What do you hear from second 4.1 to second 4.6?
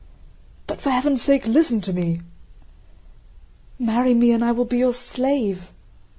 me, and I